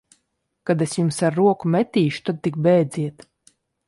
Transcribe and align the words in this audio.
Kad 0.69 0.79
es 0.85 0.93
jums 0.99 1.19
ar 1.27 1.35
roku 1.39 1.71
metīšu, 1.75 2.23
tad 2.31 2.39
tik 2.49 2.57
bēdziet! 2.69 3.27